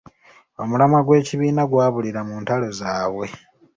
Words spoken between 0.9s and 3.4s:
gw’ekibiina gwabulira mu ntalo zaabwe.